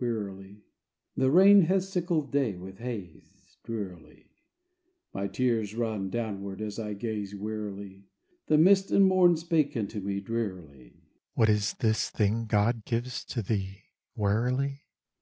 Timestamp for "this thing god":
11.74-12.84